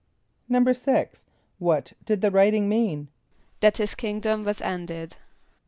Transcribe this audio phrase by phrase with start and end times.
[0.27, 1.19] = =6.=
[1.59, 3.09] What did the writing mean?
[3.59, 5.15] =That his kingdom was ended.